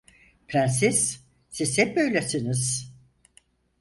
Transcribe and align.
Prenses, 0.47 1.19
siz 1.49 1.77
hep 1.77 1.95
böylesiniz… 1.97 2.93